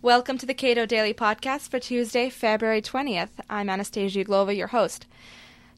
Welcome 0.00 0.38
to 0.38 0.46
the 0.46 0.54
Cato 0.54 0.86
Daily 0.86 1.12
Podcast 1.12 1.70
for 1.70 1.80
Tuesday, 1.80 2.30
February 2.30 2.80
20th. 2.80 3.30
I'm 3.50 3.68
Anastasia 3.68 4.24
Uglova, 4.24 4.56
your 4.56 4.68
host. 4.68 5.06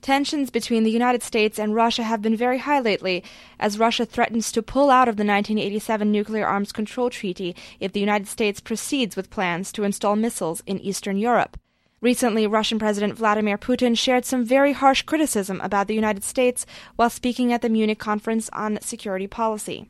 Tensions 0.02 0.50
between 0.50 0.84
the 0.84 0.90
United 0.90 1.22
States 1.22 1.58
and 1.58 1.74
Russia 1.74 2.02
have 2.02 2.20
been 2.20 2.36
very 2.36 2.58
high 2.58 2.80
lately, 2.80 3.24
as 3.58 3.78
Russia 3.78 4.04
threatens 4.04 4.52
to 4.52 4.62
pull 4.62 4.90
out 4.90 5.08
of 5.08 5.16
the 5.16 5.24
1987 5.24 6.12
Nuclear 6.12 6.46
Arms 6.46 6.70
Control 6.70 7.08
Treaty 7.08 7.56
if 7.80 7.92
the 7.92 8.00
United 8.00 8.28
States 8.28 8.60
proceeds 8.60 9.16
with 9.16 9.30
plans 9.30 9.72
to 9.72 9.84
install 9.84 10.16
missiles 10.16 10.62
in 10.66 10.78
Eastern 10.80 11.16
Europe. 11.16 11.58
Recently, 12.02 12.46
Russian 12.46 12.78
President 12.78 13.14
Vladimir 13.14 13.56
Putin 13.56 13.96
shared 13.96 14.26
some 14.26 14.44
very 14.44 14.74
harsh 14.74 15.00
criticism 15.00 15.62
about 15.62 15.86
the 15.86 15.94
United 15.94 16.24
States 16.24 16.66
while 16.96 17.08
speaking 17.08 17.54
at 17.54 17.62
the 17.62 17.70
Munich 17.70 17.98
Conference 17.98 18.50
on 18.52 18.78
Security 18.82 19.26
Policy. 19.26 19.88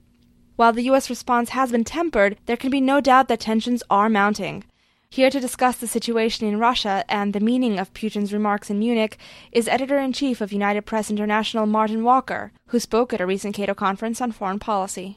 While 0.60 0.74
the 0.74 0.90
U.S. 0.92 1.08
response 1.08 1.48
has 1.56 1.72
been 1.72 1.84
tempered, 1.84 2.36
there 2.44 2.54
can 2.54 2.68
be 2.68 2.82
no 2.82 3.00
doubt 3.00 3.28
that 3.28 3.40
tensions 3.40 3.82
are 3.88 4.10
mounting. 4.10 4.64
Here 5.08 5.30
to 5.30 5.40
discuss 5.40 5.78
the 5.78 5.86
situation 5.86 6.46
in 6.46 6.58
Russia 6.58 7.02
and 7.08 7.32
the 7.32 7.40
meaning 7.40 7.78
of 7.78 7.94
Putin's 7.94 8.30
remarks 8.30 8.68
in 8.68 8.78
Munich 8.78 9.16
is 9.52 9.66
editor 9.68 9.98
in 9.98 10.12
chief 10.12 10.42
of 10.42 10.52
United 10.52 10.84
Press 10.84 11.08
International 11.08 11.64
Martin 11.64 12.04
Walker, 12.04 12.52
who 12.66 12.78
spoke 12.78 13.14
at 13.14 13.22
a 13.22 13.26
recent 13.26 13.54
Cato 13.54 13.72
conference 13.72 14.20
on 14.20 14.32
foreign 14.32 14.58
policy. 14.58 15.16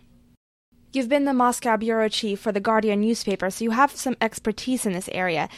You've 0.94 1.10
been 1.10 1.26
the 1.26 1.34
Moscow 1.34 1.76
bureau 1.76 2.08
chief 2.08 2.40
for 2.40 2.54
the 2.54 2.62
Guardian 2.62 3.02
newspaper, 3.02 3.50
so 3.50 3.66
you 3.66 3.72
have 3.72 3.92
some 3.92 4.16
expertise 4.22 4.86
in 4.86 4.94
this 4.94 5.10
area. 5.12 5.50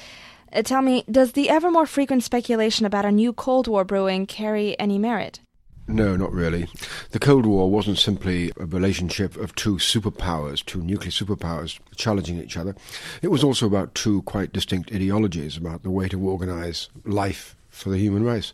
Uh, 0.52 0.64
tell 0.64 0.82
me, 0.82 1.04
does 1.12 1.34
the 1.34 1.48
ever 1.48 1.70
more 1.70 1.86
frequent 1.86 2.24
speculation 2.24 2.88
about 2.88 3.06
a 3.06 3.12
new 3.12 3.32
Cold 3.32 3.68
War 3.68 3.84
brewing 3.84 4.26
carry 4.26 4.76
any 4.80 4.98
merit? 4.98 5.42
No, 5.88 6.16
not 6.16 6.34
really. 6.34 6.68
The 7.12 7.20
Cold 7.20 7.46
War 7.46 7.70
wasn't 7.70 8.00
simply 8.00 8.52
a 8.60 8.66
relationship 8.66 9.38
of 9.38 9.54
two 9.54 9.76
superpowers, 9.76 10.66
two 10.66 10.82
nuclear 10.82 11.12
superpowers 11.12 11.80
challenging 11.96 12.42
each 12.42 12.58
other. 12.58 12.76
It 13.22 13.28
was 13.28 13.44
also 13.44 13.68
about 13.68 13.94
two 13.94 14.24
quite 14.24 14.52
distinct 14.52 14.92
ideologies 14.92 15.58
about 15.58 15.84
the 15.84 15.92
way 15.92 16.08
to 16.10 16.20
organize 16.20 16.90
life 17.04 17.56
for 17.70 17.90
the 17.90 18.00
human 18.00 18.24
race. 18.24 18.52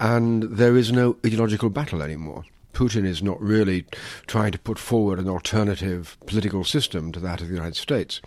And 0.00 0.44
there 0.44 0.76
is 0.76 0.90
no 0.90 1.16
ideological 1.26 1.68
battle 1.68 2.02
anymore. 2.02 2.44
Putin 2.72 3.04
is 3.04 3.22
not 3.22 3.40
really 3.40 3.84
trying 4.26 4.52
to 4.52 4.58
put 4.58 4.78
forward 4.78 5.18
an 5.18 5.28
alternative 5.28 6.16
political 6.26 6.64
system 6.64 7.12
to 7.12 7.20
that 7.20 7.40
of 7.40 7.48
the 7.48 7.54
United 7.54 7.76
States. 7.76 8.20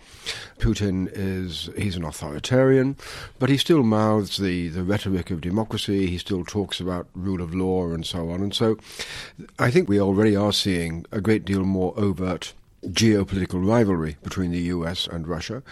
Putin 0.58 1.10
is 1.12 1.70
he's 1.76 1.96
an 1.96 2.04
authoritarian, 2.04 2.96
but 3.38 3.48
he 3.48 3.56
still 3.56 3.82
mouths 3.82 4.36
the, 4.36 4.68
the 4.68 4.82
rhetoric 4.82 5.30
of 5.30 5.40
democracy. 5.40 6.06
He 6.06 6.18
still 6.18 6.44
talks 6.44 6.80
about 6.80 7.08
rule 7.14 7.42
of 7.42 7.54
law 7.54 7.92
and 7.92 8.06
so 8.06 8.30
on. 8.30 8.42
And 8.42 8.54
so 8.54 8.78
I 9.58 9.70
think 9.70 9.88
we 9.88 10.00
already 10.00 10.36
are 10.36 10.52
seeing 10.52 11.04
a 11.12 11.20
great 11.20 11.44
deal 11.44 11.64
more 11.64 11.92
overt 11.96 12.54
geopolitical 12.88 13.66
rivalry 13.66 14.16
between 14.22 14.50
the 14.50 14.60
US 14.60 15.06
and 15.06 15.26
Russia. 15.26 15.62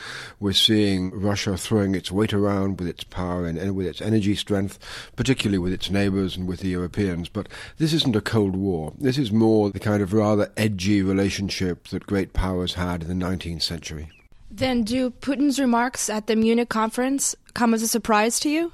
We're 0.41 0.53
seeing 0.53 1.11
Russia 1.11 1.57
throwing 1.57 1.95
its 1.95 2.13
weight 2.13 2.33
around 2.33 2.79
with 2.79 2.89
its 2.89 3.05
power 3.05 3.47
and, 3.47 3.77
with 3.77 3.87
its 3.87 4.01
energy 4.01 4.35
strength, 4.35 4.79
particularly 5.17 5.59
with 5.59 5.73
its 5.73 5.91
neighbors 5.91 6.37
and 6.37 6.47
with 6.47 6.61
the 6.61 6.69
Europeans. 6.69 7.29
But 7.29 7.49
this 7.79 7.93
isn't 7.93 8.17
a 8.17 8.21
Cold 8.21 8.57
War. 8.57 8.93
This 8.99 9.19
is 9.19 9.33
more 9.33 9.71
the 9.71 9.81
kind 9.81 10.03
of 10.03 10.13
rather 10.13 10.53
edgy 10.57 11.03
relationship 11.03 11.89
that 11.89 12.07
great 12.07 12.33
powers 12.33 12.75
had 12.75 13.03
in 13.03 13.09
the 13.09 13.27
19th 13.27 13.63
century. 13.63 14.11
Then, 14.51 14.85
do 14.85 15.11
Putin's 15.11 15.59
remarks 15.59 16.09
at 16.09 16.29
the 16.29 16.37
Munich 16.37 16.69
conference 16.69 17.35
come 17.55 17.75
as 17.75 17.83
a 17.83 17.89
surprise 17.89 18.39
to 18.41 18.49
you? 18.49 18.71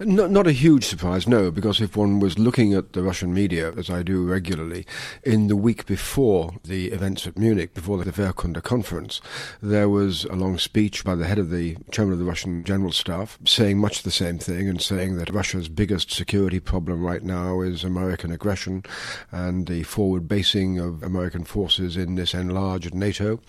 Not, 0.00 0.30
not 0.30 0.46
a 0.46 0.52
huge 0.52 0.84
surprise, 0.84 1.26
no, 1.26 1.50
because 1.50 1.80
if 1.80 1.96
one 1.96 2.20
was 2.20 2.38
looking 2.38 2.74
at 2.74 2.92
the 2.92 3.02
Russian 3.02 3.34
media, 3.34 3.72
as 3.72 3.90
I 3.90 4.02
do 4.02 4.24
regularly, 4.24 4.86
in 5.24 5.48
the 5.48 5.56
week 5.56 5.86
before 5.86 6.54
the 6.64 6.88
events 6.88 7.26
at 7.26 7.38
Munich, 7.38 7.74
before 7.74 7.98
the 7.98 8.10
Wehrkunde 8.10 8.62
conference, 8.62 9.20
there 9.60 9.88
was 9.88 10.24
a 10.24 10.34
long 10.34 10.58
speech 10.58 11.04
by 11.04 11.14
the 11.14 11.26
head 11.26 11.38
of 11.38 11.50
the 11.50 11.76
chairman 11.90 12.12
of 12.12 12.18
the 12.18 12.24
Russian 12.24 12.64
General 12.64 12.92
Staff 12.92 13.38
saying 13.44 13.78
much 13.78 14.02
the 14.02 14.10
same 14.10 14.38
thing 14.38 14.68
and 14.68 14.80
saying 14.80 15.16
that 15.16 15.30
Russia's 15.30 15.68
biggest 15.68 16.10
security 16.10 16.60
problem 16.60 17.02
right 17.02 17.22
now 17.22 17.60
is 17.60 17.84
American 17.84 18.32
aggression 18.32 18.84
and 19.30 19.66
the 19.66 19.82
forward 19.82 20.28
basing 20.28 20.78
of 20.78 21.02
American 21.02 21.44
forces 21.44 21.96
in 21.96 22.14
this 22.14 22.34
enlarged 22.34 22.94
NATO. 22.94 23.40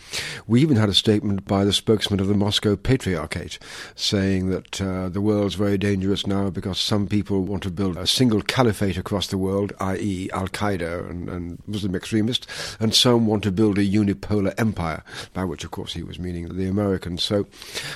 We 0.48 0.62
even 0.62 0.78
had 0.78 0.90
a 0.90 0.94
statement 0.94 1.46
by 1.46 1.64
the 1.64 1.74
spokesman 1.74 2.20
of 2.20 2.28
the 2.28 2.34
Moscow 2.34 2.76
Patriarchate 2.76 3.60
saying 3.96 4.50
that 4.50 4.82
uh, 4.82 5.10
the 5.10 5.22
world's 5.22 5.56
very 5.56 5.78
dangerous 5.78 5.89
now 5.96 6.50
because 6.50 6.80
some 6.80 7.08
people 7.08 7.42
want 7.44 7.64
to 7.64 7.72
build 7.72 7.98
a 7.98 8.08
single 8.08 8.42
caliphate 8.42 8.98
across 8.98 9.28
the 9.28 9.38
world, 9.38 9.74
i.e., 9.80 10.30
Al 10.34 10.48
Qaeda 10.48 11.10
and, 11.10 11.30
and, 11.30 11.62
Muslim 11.68 11.96
extremists, 11.96 12.78
and 12.80 12.94
some 12.94 13.28
want 13.28 13.44
to 13.44 13.52
build 13.52 13.78
a 13.78 13.86
unipolar 13.86 14.54
empire, 14.58 15.04
by 15.34 15.44
which, 15.44 15.64
of 15.64 15.72
course, 15.72 15.94
he 15.94 16.04
was 16.04 16.20
meaning 16.20 16.56
the 16.56 16.68
Americans. 16.68 17.24
So 17.24 17.48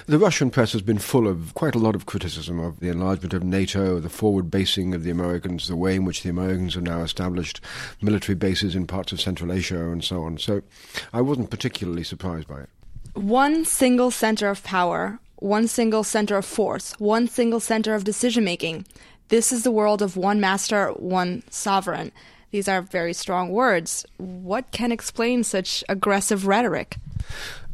the 0.06 0.18
Russian 0.18 0.50
press 0.50 0.74
has 0.74 0.82
been 0.82 1.00
full 1.00 1.28
of 1.28 1.54
quite 1.54 1.76
a 1.76 1.80
lot 1.80 1.96
of 1.96 2.06
criticism 2.06 2.60
of 2.60 2.80
the 2.80 2.90
enlargement 2.90 3.34
of 3.34 3.44
NATO, 3.44 4.00
the 4.00 4.10
forward 4.10 4.50
basing 4.50 4.94
of 4.94 5.04
the 5.04 5.12
Americans, 5.12 5.68
the 5.68 5.76
way 5.76 5.96
in 5.96 6.06
which 6.06 6.24
the 6.24 6.30
Americans 6.30 6.76
have 6.76 6.84
now 6.84 7.02
established 7.02 7.62
military 8.02 8.36
bases 8.36 8.76
in 8.76 8.88
parts 8.88 9.12
of 9.12 9.22
Central 9.22 9.52
Asia, 9.52 9.90
and 9.90 10.04
so 10.04 10.24
on. 10.24 10.38
So 10.38 10.62
I 11.12 11.22
wasn't 11.22 11.50
particularly 11.50 12.04
surprised 12.04 12.48
by 12.48 12.62
it. 12.62 12.70
One 13.14 13.64
single 13.64 14.10
center 14.10 14.50
of 14.50 14.64
power 14.64 15.20
one 15.44 15.68
single 15.68 16.06
center 16.06 16.38
of 16.38 16.46
force, 16.46 16.94
one 17.00 17.28
single 17.28 17.60
center 17.60 17.94
of 17.94 18.06
decision 18.06 18.46
making. 18.46 18.88
This 19.28 19.52
is 19.52 19.64
the 19.64 19.72
world 19.72 20.02
of 20.02 20.16
one 20.16 20.40
master, 20.40 20.92
one 20.92 21.44
sovereign. 21.50 22.14
These 22.52 22.70
are 22.70 22.82
very 22.82 23.12
strong 23.14 23.50
words. 23.50 24.06
What 24.16 24.72
can 24.72 24.94
explain 24.94 25.44
such 25.44 25.84
aggressive 25.90 26.48
rhetoric? 26.48 26.96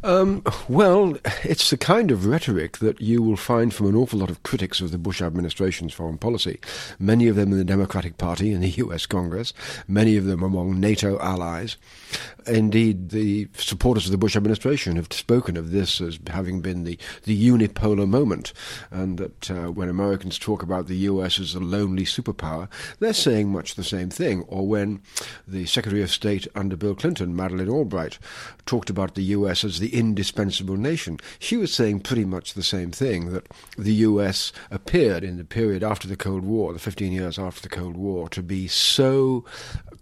Um, 0.01 0.43
well, 0.69 1.17
it's 1.43 1.69
the 1.69 1.77
kind 1.77 2.09
of 2.09 2.25
rhetoric 2.25 2.77
that 2.77 3.01
you 3.01 3.21
will 3.21 3.35
find 3.35 3.73
from 3.73 3.87
an 3.87 3.95
awful 3.95 4.19
lot 4.19 4.29
of 4.29 4.43
critics 4.43 4.79
of 4.79 4.91
the 4.91 4.97
Bush 4.97 5.21
administration's 5.21 5.93
foreign 5.93 6.17
policy. 6.17 6.59
Many 6.99 7.27
of 7.27 7.35
them 7.35 7.51
in 7.51 7.57
the 7.57 7.65
Democratic 7.65 8.17
Party 8.17 8.53
in 8.53 8.61
the 8.61 8.69
US 8.77 9.05
Congress, 9.05 9.53
many 9.89 10.15
of 10.15 10.23
them 10.23 10.41
among 10.41 10.79
NATO 10.79 11.19
allies. 11.19 11.75
Indeed, 12.47 13.09
the 13.09 13.49
supporters 13.57 14.05
of 14.05 14.11
the 14.11 14.17
Bush 14.17 14.37
administration 14.37 14.95
have 14.95 15.11
spoken 15.11 15.57
of 15.57 15.71
this 15.71 15.99
as 15.99 16.17
having 16.27 16.61
been 16.61 16.85
the, 16.85 16.97
the 17.25 17.49
unipolar 17.49 18.07
moment, 18.07 18.53
and 18.91 19.17
that 19.17 19.51
uh, 19.51 19.71
when 19.71 19.89
Americans 19.89 20.39
talk 20.39 20.63
about 20.63 20.87
the 20.87 20.95
US 20.95 21.39
as 21.39 21.53
a 21.53 21.59
lonely 21.59 22.05
superpower, 22.05 22.69
they're 22.99 23.13
saying 23.13 23.51
much 23.51 23.75
the 23.75 23.83
same 23.83 24.09
thing. 24.09 24.43
Or 24.43 24.65
when 24.65 25.01
the 25.45 25.65
Secretary 25.65 26.01
of 26.01 26.09
State 26.09 26.47
under 26.55 26.77
Bill 26.77 26.95
Clinton, 26.95 27.35
Madeleine 27.35 27.69
Albright, 27.69 28.17
talked 28.65 28.89
about 28.89 29.15
the 29.15 29.23
US 29.23 29.63
as 29.63 29.79
the 29.79 29.88
indispensable 29.89 30.77
nation. 30.77 31.19
She 31.39 31.57
was 31.57 31.73
saying 31.73 32.01
pretty 32.01 32.25
much 32.25 32.53
the 32.53 32.63
same 32.63 32.91
thing 32.91 33.31
that 33.31 33.47
the 33.77 33.93
US 33.93 34.51
appeared 34.71 35.23
in 35.23 35.37
the 35.37 35.43
period 35.43 35.83
after 35.83 36.07
the 36.07 36.17
Cold 36.17 36.43
War, 36.43 36.73
the 36.73 36.79
15 36.79 37.11
years 37.11 37.37
after 37.37 37.61
the 37.61 37.69
Cold 37.69 37.97
War, 37.97 38.29
to 38.29 38.41
be 38.41 38.67
so 38.67 39.45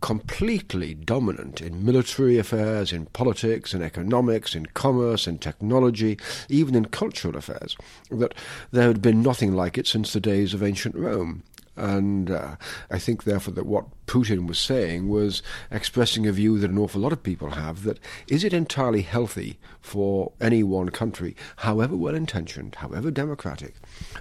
completely 0.01 0.93
dominant 0.93 1.61
in 1.61 1.85
military 1.85 2.37
affairs, 2.37 2.93
in 2.93 3.05
politics, 3.07 3.73
in 3.73 3.81
economics, 3.81 4.55
in 4.55 4.65
commerce, 4.67 5.27
in 5.27 5.37
technology, 5.39 6.17
even 6.49 6.75
in 6.75 6.85
cultural 6.85 7.35
affairs, 7.35 7.75
that 8.11 8.33
there 8.71 8.87
had 8.87 9.01
been 9.01 9.21
nothing 9.21 9.53
like 9.53 9.77
it 9.77 9.87
since 9.87 10.13
the 10.13 10.19
days 10.19 10.53
of 10.53 10.63
ancient 10.63 10.95
Rome. 10.95 11.43
And 11.77 12.31
uh, 12.31 12.55
I 12.89 12.99
think, 12.99 13.23
therefore, 13.23 13.53
that 13.53 13.65
what 13.65 13.85
Putin 14.07 14.47
was 14.47 14.59
saying 14.59 15.09
was 15.09 15.41
expressing 15.69 16.25
a 16.25 16.31
view 16.31 16.57
that 16.59 16.71
an 16.71 16.77
awful 16.77 17.01
lot 17.01 17.13
of 17.13 17.23
people 17.23 17.51
have 17.51 17.83
that 17.83 17.99
is 18.27 18.43
it 18.43 18.53
entirely 18.53 19.03
healthy 19.03 19.59
for 19.79 20.31
any 20.41 20.63
one 20.63 20.89
country, 20.89 21.35
however 21.57 21.95
well 21.95 22.16
intentioned, 22.16 22.75
however 22.75 23.11
democratic, 23.11 23.75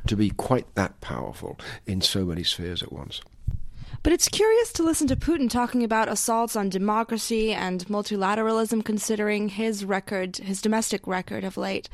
to 0.06 0.16
be 0.16 0.30
quite 0.30 0.72
that 0.74 1.00
powerful 1.00 1.58
in 1.86 2.00
so 2.00 2.24
many 2.24 2.42
spheres 2.42 2.82
at 2.82 2.92
once? 2.92 3.20
But 4.02 4.12
it's 4.12 4.28
curious 4.28 4.72
to 4.74 4.82
listen 4.82 5.08
to 5.08 5.16
Putin 5.16 5.50
talking 5.50 5.82
about 5.82 6.08
assaults 6.08 6.54
on 6.54 6.68
democracy 6.68 7.52
and 7.52 7.84
multilateralism, 7.86 8.84
considering 8.84 9.48
his 9.48 9.84
record, 9.84 10.36
his 10.36 10.62
domestic 10.62 11.06
record 11.06 11.42
of 11.42 11.56
late. 11.56 11.88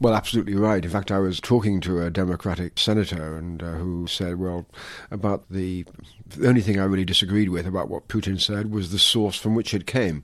Well, 0.00 0.14
absolutely 0.14 0.54
right. 0.54 0.84
In 0.84 0.90
fact, 0.92 1.10
I 1.10 1.18
was 1.18 1.40
talking 1.40 1.80
to 1.80 2.02
a 2.02 2.10
Democratic 2.10 2.78
senator 2.78 3.36
and 3.36 3.60
uh, 3.60 3.72
who 3.72 4.06
said, 4.06 4.38
well, 4.38 4.64
about 5.10 5.44
the 5.50 5.84
the 6.36 6.46
only 6.46 6.60
thing 6.60 6.78
I 6.78 6.84
really 6.84 7.04
disagreed 7.06 7.48
with 7.48 7.66
about 7.66 7.88
what 7.88 8.06
Putin 8.06 8.40
said 8.40 8.70
was 8.70 8.92
the 8.92 8.98
source 8.98 9.36
from 9.36 9.56
which 9.56 9.74
it 9.74 9.86
came, 9.86 10.22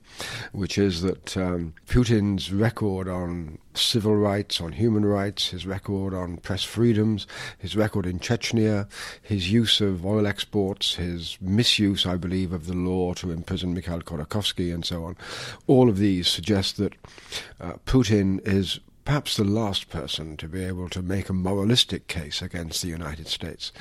which 0.53 0.77
is 0.77 1.01
that 1.01 1.35
um, 1.35 1.73
Putin's 1.89 2.53
record 2.53 3.09
on 3.09 3.57
civil 3.73 4.15
rights, 4.15 4.61
on 4.61 4.71
human 4.71 5.03
rights, 5.03 5.49
his 5.49 5.65
record 5.65 6.13
on 6.13 6.37
press 6.37 6.63
freedoms, 6.63 7.27
his 7.57 7.75
record 7.75 8.05
in 8.05 8.19
Chechnya, 8.19 8.87
his 9.21 9.51
use 9.51 9.81
of 9.81 10.05
oil 10.05 10.25
exports, 10.25 10.95
his 10.95 11.37
misuse, 11.41 12.05
I 12.05 12.15
believe, 12.15 12.53
of 12.53 12.67
the 12.67 12.75
law 12.75 13.13
to 13.15 13.31
imprison 13.31 13.73
Mikhail 13.73 14.01
Khodorkovsky 14.01 14.73
and 14.73 14.85
so 14.85 15.03
on, 15.03 15.17
all 15.67 15.89
of 15.89 15.97
these 15.97 16.29
suggest 16.29 16.77
that 16.77 16.93
uh, 17.59 17.73
Putin 17.85 18.39
is 18.47 18.79
perhaps 19.05 19.37
the 19.37 19.43
last 19.43 19.87
person 19.89 20.35
to 20.35 20.47
be 20.47 20.63
able 20.63 20.89
to 20.89 21.01
make 21.03 21.29
a 21.29 21.33
moralistic 21.33 22.07
case 22.07 22.41
against 22.41 22.81
the 22.81 22.87
United 22.87 23.27
States. 23.27 23.71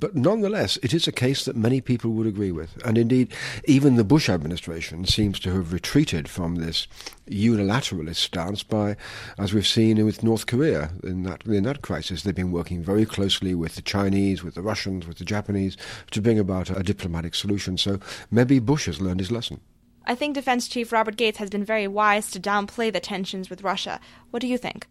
But 0.00 0.16
nonetheless, 0.16 0.78
it 0.82 0.94
is 0.94 1.06
a 1.06 1.12
case 1.12 1.44
that 1.44 1.54
many 1.54 1.82
people 1.82 2.12
would 2.12 2.26
agree 2.26 2.50
with. 2.50 2.82
And 2.84 2.96
indeed, 2.96 3.32
even 3.66 3.96
the 3.96 4.04
Bush 4.04 4.30
administration 4.30 5.04
seems 5.04 5.38
to 5.40 5.52
have 5.52 5.74
retreated 5.74 6.28
from 6.28 6.56
this 6.56 6.86
unilateralist 7.28 8.16
stance 8.16 8.62
by, 8.62 8.96
as 9.38 9.52
we've 9.52 9.66
seen 9.66 10.04
with 10.04 10.24
North 10.24 10.46
Korea 10.46 10.90
in 11.04 11.24
that, 11.24 11.44
in 11.44 11.64
that 11.64 11.82
crisis, 11.82 12.22
they've 12.22 12.34
been 12.34 12.50
working 12.50 12.82
very 12.82 13.04
closely 13.04 13.54
with 13.54 13.74
the 13.74 13.82
Chinese, 13.82 14.42
with 14.42 14.54
the 14.54 14.62
Russians, 14.62 15.06
with 15.06 15.18
the 15.18 15.24
Japanese 15.24 15.76
to 16.10 16.22
bring 16.22 16.38
about 16.38 16.70
a, 16.70 16.78
a 16.78 16.82
diplomatic 16.82 17.34
solution. 17.34 17.76
So 17.76 18.00
maybe 18.30 18.58
Bush 18.58 18.86
has 18.86 19.00
learned 19.00 19.20
his 19.20 19.30
lesson. 19.30 19.60
I 20.06 20.14
think 20.14 20.34
Defense 20.34 20.66
Chief 20.68 20.92
Robert 20.92 21.16
Gates 21.16 21.38
has 21.38 21.50
been 21.50 21.64
very 21.64 21.86
wise 21.86 22.30
to 22.32 22.40
downplay 22.40 22.92
the 22.92 23.00
tensions 23.00 23.50
with 23.50 23.62
Russia. 23.62 24.00
What 24.30 24.40
do 24.40 24.46
you 24.46 24.58
think? 24.58 24.86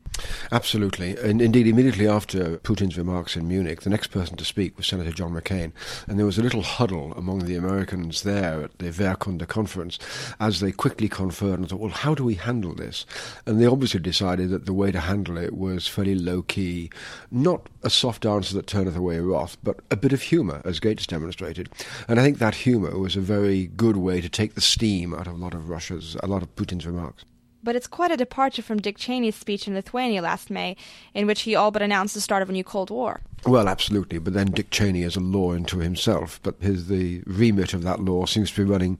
Absolutely. 0.52 1.18
And 1.18 1.42
indeed, 1.42 1.68
immediately 1.68 2.08
after 2.08 2.58
Putin's 2.60 2.98
remarks 2.98 3.36
in 3.36 3.48
Munich, 3.48 3.82
the 3.82 3.90
next 3.90 4.08
person 4.08 4.38
to 4.38 4.46
speak 4.46 4.78
was 4.78 4.88
Senator 4.88 5.12
John 5.12 5.34
McCain. 5.34 5.72
And 6.08 6.18
there 6.18 6.26
was 6.26 6.38
a 6.38 6.44
little 6.44 6.62
huddle 6.62 7.14
among 7.14 7.46
the 7.46 7.56
Americans 7.56 8.24
there 8.24 8.64
at 8.64 8.78
the 8.80 8.92
Wehrkunde 8.92 9.48
conference 9.48 10.00
as 10.40 10.60
they 10.60 10.72
quickly 10.72 11.08
conferred 11.08 11.60
and 11.60 11.70
thought, 11.70 11.80
well, 11.80 11.90
how 11.90 12.16
do 12.16 12.24
we 12.24 12.36
handle 12.36 12.74
this? 12.74 13.06
And 13.46 13.60
they 13.60 13.66
obviously 13.66 14.00
decided 14.00 14.50
that 14.50 14.66
the 14.66 14.74
way 14.74 14.92
to 14.92 15.00
handle 15.00 15.38
it 15.38 15.56
was 15.56 15.88
fairly 15.88 16.16
low 16.16 16.42
key, 16.42 16.90
not 17.32 17.68
a 17.84 17.90
soft 17.90 18.26
answer 18.26 18.54
that 18.56 18.68
turneth 18.68 18.96
away 18.96 19.20
wrath, 19.20 19.58
but 19.64 19.80
a 19.92 19.96
bit 19.96 20.14
of 20.14 20.22
humour, 20.22 20.62
as 20.66 20.80
Gates 20.80 21.08
demonstrated. 21.08 21.70
And 22.08 22.20
I 22.20 22.24
think 22.24 22.40
that 22.40 22.56
humour 22.56 22.98
was 22.98 23.16
a 23.16 23.22
very 23.22 23.68
good 23.68 23.98
way 23.98 24.22
to 24.22 24.30
take 24.30 24.56
the 24.56 24.62
steam 24.62 25.14
out 25.14 25.28
of 25.28 25.34
a 25.34 25.38
lot 25.38 25.54
of 25.54 25.70
Russia's, 25.70 26.18
a 26.22 26.28
lot 26.28 26.42
of 26.42 26.56
Putin's 26.56 26.86
remarks. 26.86 27.26
But 27.64 27.76
it's 27.76 27.88
quite 27.88 28.12
a 28.12 28.18
departure 28.18 28.62
from 28.62 28.80
Dick 28.80 28.98
Cheney's 28.98 29.36
speech 29.36 29.68
in 29.68 29.74
Lithuania 29.74 30.22
last 30.22 30.50
May, 30.50 30.76
in 31.14 31.28
which 31.28 31.42
he 31.42 31.56
all 31.56 31.72
but 31.72 31.82
announced 31.82 32.14
the 32.14 32.22
start 32.22 32.42
of 32.42 32.50
a 32.50 32.54
new 32.54 32.64
Cold 32.64 32.90
War. 32.90 33.22
Well, 33.46 33.68
absolutely. 33.68 34.20
But 34.20 34.34
then 34.34 34.48
Dick 34.48 34.70
Cheney 34.70 35.04
is 35.04 35.16
a 35.16 35.22
law 35.22 35.54
unto 35.54 35.80
himself. 35.80 36.40
But 36.44 36.56
his, 36.62 36.88
the 36.88 37.22
remit 37.26 37.74
of 37.74 37.84
that 37.84 38.00
law 38.00 38.26
seems 38.26 38.52
to 38.52 38.66
be 38.66 38.72
running 38.72 38.98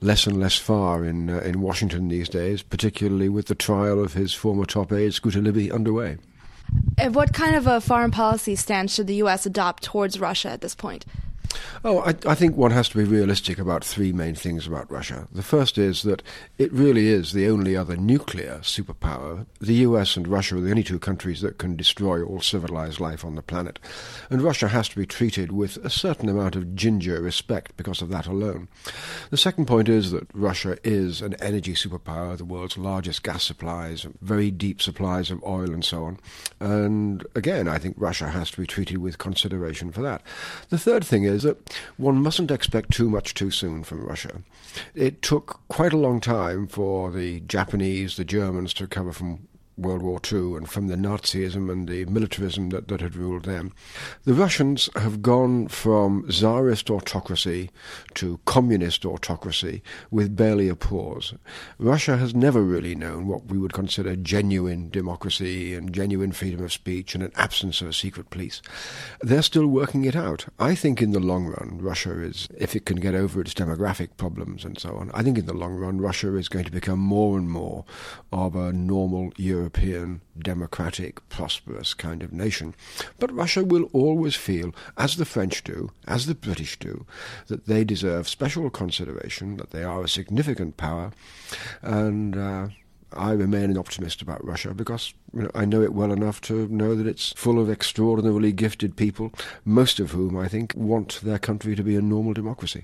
less 0.00 0.26
and 0.26 0.38
less 0.38 0.56
far 0.56 1.04
in 1.04 1.30
uh, 1.30 1.38
in 1.40 1.60
Washington 1.60 2.08
these 2.08 2.28
days, 2.28 2.62
particularly 2.62 3.28
with 3.28 3.46
the 3.46 3.54
trial 3.54 4.02
of 4.02 4.14
his 4.14 4.34
former 4.34 4.64
top 4.64 4.92
aide 4.92 5.14
Scooter 5.14 5.40
Libby 5.40 5.70
underway. 5.70 6.18
And 6.98 7.14
what 7.14 7.34
kind 7.34 7.56
of 7.56 7.66
a 7.66 7.80
foreign 7.80 8.10
policy 8.10 8.56
stance 8.56 8.94
should 8.94 9.06
the 9.06 9.16
U.S. 9.16 9.46
adopt 9.46 9.82
towards 9.82 10.20
Russia 10.20 10.50
at 10.50 10.60
this 10.60 10.74
point? 10.74 11.04
Oh, 11.84 12.00
I, 12.00 12.14
I, 12.26 12.34
think 12.34 12.56
one 12.56 12.70
has 12.70 12.88
to 12.90 12.98
be 12.98 13.04
realistic 13.04 13.58
about 13.58 13.84
three 13.84 14.12
main 14.12 14.34
things 14.34 14.66
about 14.66 14.90
Russia. 14.90 15.26
The 15.32 15.42
first 15.42 15.78
is 15.78 16.02
that 16.02 16.22
it 16.58 16.72
really 16.72 17.08
is 17.08 17.32
the 17.32 17.48
only 17.48 17.76
other 17.76 17.96
nuclear 17.96 18.58
superpower. 18.62 19.46
The 19.60 19.74
US 19.74 20.16
and 20.16 20.28
Russia 20.28 20.56
are 20.56 20.60
the 20.60 20.70
only 20.70 20.84
two 20.84 20.98
countries 20.98 21.40
that 21.40 21.58
can 21.58 21.76
destroy 21.76 22.22
all 22.22 22.40
civilized 22.40 23.00
life 23.00 23.24
on 23.24 23.34
the 23.34 23.42
planet. 23.42 23.78
And 24.30 24.42
Russia 24.42 24.68
has 24.68 24.88
to 24.90 24.96
be 24.96 25.06
treated 25.06 25.52
with 25.52 25.76
a 25.84 25.90
certain 25.90 26.28
amount 26.28 26.56
of 26.56 26.74
ginger 26.74 27.20
respect 27.20 27.76
because 27.76 28.00
of 28.00 28.08
that 28.10 28.26
alone. 28.26 28.68
The 29.30 29.36
second 29.36 29.66
point 29.66 29.88
is 29.88 30.12
that 30.12 30.28
Russia 30.34 30.78
is 30.84 31.20
an 31.20 31.34
energy 31.34 31.74
superpower, 31.74 32.36
the 32.36 32.44
world's 32.44 32.78
largest 32.78 33.22
gas 33.22 33.44
supplies, 33.44 34.06
very 34.20 34.50
deep 34.50 34.80
supplies 34.80 35.30
of 35.30 35.42
oil 35.44 35.72
and 35.72 35.84
so 35.84 36.04
on. 36.04 36.18
And 36.60 37.26
again, 37.34 37.68
I 37.68 37.78
think 37.78 37.96
Russia 37.98 38.28
has 38.28 38.50
to 38.52 38.60
be 38.60 38.66
treated 38.66 38.98
with 38.98 39.18
consideration 39.18 39.90
for 39.90 40.02
that. 40.02 40.22
The 40.68 40.78
third 40.78 41.04
thing 41.04 41.24
is 41.24 41.42
that 41.42 41.51
one 41.96 42.22
mustn't 42.22 42.50
expect 42.50 42.92
too 42.92 43.08
much 43.08 43.34
too 43.34 43.50
soon 43.50 43.84
from 43.84 44.04
Russia. 44.04 44.42
It 44.94 45.22
took 45.22 45.60
quite 45.68 45.92
a 45.92 45.98
long 45.98 46.20
time 46.20 46.66
for 46.66 47.10
the 47.10 47.40
Japanese, 47.40 48.16
the 48.16 48.24
Germans 48.24 48.74
to 48.74 48.84
recover 48.84 49.12
from 49.12 49.48
World 49.76 50.02
War 50.02 50.20
II 50.30 50.56
and 50.56 50.68
from 50.68 50.88
the 50.88 50.96
Nazism 50.96 51.70
and 51.70 51.88
the 51.88 52.04
militarism 52.04 52.70
that, 52.70 52.88
that 52.88 53.00
had 53.00 53.16
ruled 53.16 53.44
them. 53.44 53.72
The 54.24 54.34
Russians 54.34 54.90
have 54.96 55.22
gone 55.22 55.68
from 55.68 56.28
Tsarist 56.28 56.90
autocracy 56.90 57.70
to 58.14 58.40
communist 58.44 59.04
autocracy 59.04 59.82
with 60.10 60.36
barely 60.36 60.68
a 60.68 60.76
pause. 60.76 61.34
Russia 61.78 62.16
has 62.16 62.34
never 62.34 62.62
really 62.62 62.94
known 62.94 63.26
what 63.26 63.46
we 63.46 63.58
would 63.58 63.72
consider 63.72 64.14
genuine 64.16 64.90
democracy 64.90 65.74
and 65.74 65.92
genuine 65.92 66.32
freedom 66.32 66.62
of 66.62 66.72
speech 66.72 67.14
and 67.14 67.24
an 67.24 67.32
absence 67.36 67.80
of 67.80 67.88
a 67.88 67.92
secret 67.92 68.30
police. 68.30 68.60
They're 69.20 69.42
still 69.42 69.66
working 69.66 70.04
it 70.04 70.16
out. 70.16 70.46
I 70.58 70.74
think 70.74 71.00
in 71.00 71.12
the 71.12 71.20
long 71.20 71.46
run, 71.46 71.78
Russia 71.80 72.20
is, 72.20 72.48
if 72.56 72.76
it 72.76 72.84
can 72.84 72.96
get 72.96 73.14
over 73.14 73.40
its 73.40 73.54
demographic 73.54 74.16
problems 74.16 74.64
and 74.64 74.78
so 74.78 74.96
on, 74.96 75.10
I 75.14 75.22
think 75.22 75.38
in 75.38 75.46
the 75.46 75.54
long 75.54 75.74
run, 75.74 76.00
Russia 76.00 76.36
is 76.36 76.48
going 76.48 76.66
to 76.66 76.70
become 76.70 76.98
more 76.98 77.38
and 77.38 77.48
more 77.48 77.84
of 78.32 78.54
a 78.54 78.72
normal 78.72 79.32
European 79.36 79.61
European, 79.62 80.20
democratic, 80.36 81.26
prosperous 81.28 81.94
kind 81.94 82.24
of 82.24 82.32
nation. 82.32 82.74
But 83.20 83.32
Russia 83.32 83.62
will 83.62 83.84
always 83.92 84.34
feel, 84.34 84.74
as 84.98 85.16
the 85.16 85.24
French 85.24 85.62
do, 85.62 85.92
as 86.08 86.26
the 86.26 86.34
British 86.34 86.80
do, 86.80 87.06
that 87.46 87.66
they 87.66 87.84
deserve 87.84 88.28
special 88.28 88.70
consideration, 88.70 89.58
that 89.58 89.70
they 89.70 89.84
are 89.84 90.02
a 90.02 90.08
significant 90.08 90.76
power, 90.76 91.12
and 91.80 92.36
uh, 92.36 92.68
I 93.12 93.30
remain 93.32 93.70
an 93.70 93.78
optimist 93.78 94.20
about 94.20 94.44
Russia 94.44 94.74
because 94.74 95.14
you 95.32 95.42
know, 95.42 95.50
I 95.54 95.64
know 95.64 95.82
it 95.82 95.94
well 95.94 96.10
enough 96.10 96.40
to 96.42 96.66
know 96.66 96.96
that 96.96 97.06
it's 97.06 97.32
full 97.36 97.60
of 97.60 97.70
extraordinarily 97.70 98.50
gifted 98.50 98.96
people, 98.96 99.32
most 99.64 100.00
of 100.00 100.10
whom 100.10 100.36
I 100.36 100.48
think 100.48 100.74
want 100.74 101.20
their 101.22 101.38
country 101.38 101.76
to 101.76 101.84
be 101.84 101.94
a 101.94 102.02
normal 102.02 102.32
democracy. 102.32 102.82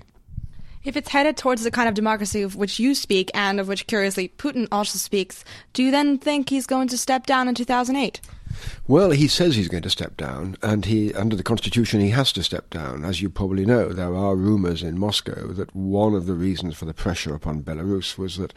If 0.83 0.95
it's 0.95 1.09
headed 1.09 1.35
towards 1.35 1.63
the 1.63 1.71
kind 1.71 1.89
of 1.89 1.93
democracy 1.93 2.41
of 2.41 2.55
which 2.55 2.79
you 2.79 2.95
speak 2.95 3.29
and 3.33 3.59
of 3.59 3.67
which, 3.67 3.85
curiously, 3.85 4.29
Putin 4.37 4.67
also 4.71 4.97
speaks, 4.97 5.43
do 5.73 5.83
you 5.83 5.91
then 5.91 6.17
think 6.17 6.49
he's 6.49 6.65
going 6.65 6.87
to 6.87 6.97
step 6.97 7.25
down 7.25 7.49
in 7.49 7.55
2008? 7.55 8.21
Well, 8.87 9.11
he 9.11 9.27
says 9.27 9.55
he's 9.55 9.67
going 9.67 9.83
to 9.83 9.89
step 9.89 10.17
down, 10.17 10.57
and 10.63 10.85
he, 10.85 11.13
under 11.13 11.35
the 11.35 11.43
constitution, 11.43 11.99
he 11.99 12.09
has 12.09 12.31
to 12.33 12.43
step 12.43 12.69
down. 12.69 13.03
As 13.03 13.21
you 13.21 13.29
probably 13.29 13.65
know, 13.65 13.89
there 13.89 14.15
are 14.15 14.35
rumours 14.35 14.81
in 14.81 14.97
Moscow 14.97 15.47
that 15.53 15.75
one 15.75 16.15
of 16.15 16.25
the 16.25 16.33
reasons 16.33 16.75
for 16.75 16.85
the 16.85 16.93
pressure 16.93 17.35
upon 17.35 17.61
Belarus 17.61 18.17
was 18.17 18.37
that 18.37 18.53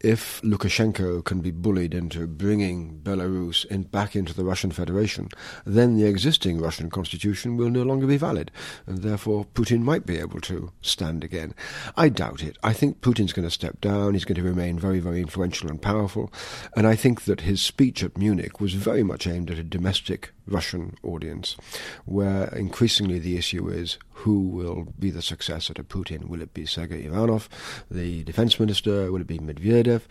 if 0.00 0.40
Lukashenko 0.42 1.24
can 1.24 1.40
be 1.40 1.50
bullied 1.50 1.94
into 1.94 2.26
bringing 2.26 3.00
Belarus 3.00 3.64
in, 3.66 3.82
back 3.82 4.16
into 4.16 4.34
the 4.34 4.44
Russian 4.44 4.70
Federation, 4.70 5.28
then 5.66 5.96
the 5.96 6.06
existing 6.06 6.60
Russian 6.60 6.90
constitution 6.90 7.56
will 7.56 7.70
no 7.70 7.82
longer 7.82 8.06
be 8.06 8.16
valid, 8.16 8.50
and 8.86 8.98
therefore 8.98 9.46
Putin 9.54 9.80
might 9.80 10.06
be 10.06 10.18
able 10.18 10.40
to 10.42 10.72
stand 10.80 11.22
again. 11.22 11.54
I 11.96 12.08
doubt 12.08 12.42
it. 12.42 12.56
I 12.62 12.72
think 12.72 13.00
Putin's 13.00 13.32
going 13.32 13.46
to 13.46 13.50
step 13.50 13.80
down. 13.80 14.14
He's 14.14 14.24
going 14.24 14.36
to 14.36 14.42
remain 14.42 14.78
very, 14.78 15.00
very 15.00 15.20
influential 15.20 15.68
and 15.68 15.80
powerful, 15.80 16.32
and 16.74 16.86
I 16.86 16.96
think 16.96 17.24
that 17.24 17.42
his 17.42 17.60
speech 17.60 18.02
at 18.02 18.16
Munich 18.16 18.60
was 18.60 18.74
very 18.74 19.02
much 19.02 19.26
aimed 19.26 19.50
at 19.50 19.58
a 19.58 19.64
domestic 19.64 20.32
Russian 20.46 20.96
audience, 21.02 21.56
where 22.06 22.46
increasingly 22.54 23.18
the 23.18 23.36
issue 23.36 23.68
is 23.68 23.98
who 24.20 24.48
will 24.48 24.92
be 24.98 25.10
the 25.10 25.22
successor 25.22 25.72
to 25.72 25.82
Putin. 25.82 26.28
Will 26.28 26.42
it 26.42 26.52
be 26.52 26.66
Sergei 26.66 27.04
Ivanov, 27.04 27.48
the 27.90 28.22
defense 28.24 28.60
minister? 28.60 29.10
Will 29.10 29.22
it 29.22 29.26
be 29.26 29.38
Medvedev? 29.38 30.02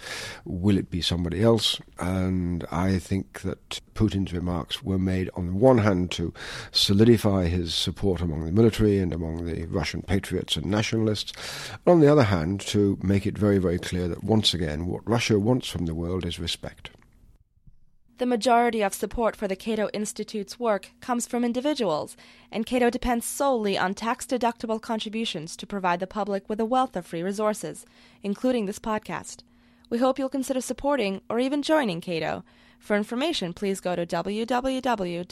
Will 0.46 0.78
it 0.78 0.90
be 0.90 1.02
somebody 1.02 1.44
else? 1.44 1.80
And 2.00 2.66
I 2.72 2.98
think 2.98 3.42
that 3.42 3.82
Putin's 3.94 4.34
remarks 4.34 4.82
were 4.82 4.98
made 4.98 5.30
on 5.36 5.48
the 5.48 5.54
one 5.54 5.78
hand 5.78 6.10
to 6.12 6.34
solidify 6.72 7.48
his 7.48 7.76
support 7.76 8.20
among 8.22 8.46
the 8.46 8.52
military 8.52 8.98
and 8.98 9.14
among 9.14 9.46
the 9.46 9.66
Russian 9.68 10.02
patriots 10.02 10.56
and 10.56 10.66
nationalists, 10.66 11.32
and 11.74 11.94
on 11.94 12.00
the 12.00 12.12
other 12.12 12.24
hand 12.24 12.62
to 12.62 12.98
make 13.04 13.28
it 13.28 13.38
very, 13.38 13.60
very 13.60 13.78
clear 13.78 14.08
that 14.08 14.24
once 14.24 14.56
again 14.56 14.88
what 14.88 15.08
Russia 15.08 15.38
wants 15.40 15.68
from 15.70 15.86
the 15.86 15.94
world 15.94 16.26
is 16.26 16.40
respect. 16.40 16.90
The 18.20 18.26
majority 18.26 18.82
of 18.82 18.94
support 18.94 19.38
for 19.38 19.48
the 19.48 19.56
Cato 19.56 19.88
Institute's 19.94 20.60
work 20.60 20.92
comes 21.00 21.26
from 21.26 21.46
individuals, 21.46 22.18
and 22.52 22.66
Cato 22.66 22.90
depends 22.90 23.26
solely 23.26 23.78
on 23.78 23.94
tax 23.94 24.26
deductible 24.26 24.82
contributions 24.82 25.56
to 25.56 25.66
provide 25.66 26.02
the 26.02 26.08
public 26.08 26.50
with 26.50 26.60
a 26.60 26.66
wealth 26.66 26.98
of 26.98 27.06
free 27.06 27.24
resources, 27.24 27.86
including 28.22 28.66
this 28.66 28.78
podcast. 28.78 29.44
We 29.90 30.00
hope 30.00 30.20
you'll 30.20 30.28
consider 30.28 30.60
supporting 30.60 31.22
or 31.30 31.40
even 31.40 31.62
joining 31.62 32.02
Cato. 32.02 32.44
For 32.78 32.98
information, 32.98 33.54
please 33.54 33.80
go 33.80 33.96
to 33.96 34.06
www.cato.org. 34.06 35.30